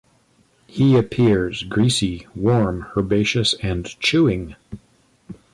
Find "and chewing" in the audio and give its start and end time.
3.61-4.55